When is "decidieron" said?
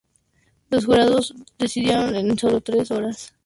1.59-2.15